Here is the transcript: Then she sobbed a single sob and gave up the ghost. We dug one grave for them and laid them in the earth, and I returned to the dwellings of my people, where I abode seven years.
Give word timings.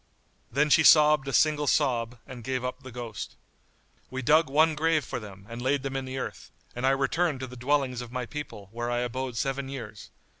Then 0.51 0.71
she 0.71 0.81
sobbed 0.83 1.27
a 1.27 1.31
single 1.31 1.67
sob 1.67 2.17
and 2.25 2.43
gave 2.43 2.65
up 2.65 2.81
the 2.81 2.91
ghost. 2.91 3.35
We 4.09 4.23
dug 4.23 4.49
one 4.49 4.73
grave 4.73 5.05
for 5.05 5.19
them 5.19 5.45
and 5.47 5.61
laid 5.61 5.83
them 5.83 5.95
in 5.95 6.05
the 6.05 6.17
earth, 6.17 6.49
and 6.75 6.87
I 6.87 6.89
returned 6.89 7.39
to 7.41 7.45
the 7.45 7.55
dwellings 7.55 8.01
of 8.01 8.11
my 8.11 8.25
people, 8.25 8.67
where 8.71 8.89
I 8.89 9.01
abode 9.01 9.37
seven 9.37 9.69
years. 9.69 10.09